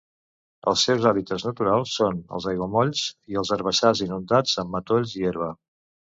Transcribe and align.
Els 0.69 0.83
seus 0.87 1.03
hàbitats 1.09 1.43
naturals 1.47 1.91
són 1.99 2.21
els 2.37 2.47
aiguamolls 2.51 3.03
i 3.33 3.37
els 3.41 3.51
herbassars 3.57 4.01
inundats 4.07 4.55
amb 4.63 4.73
matolls 4.77 5.13
i 5.21 5.23
herba. 5.33 5.51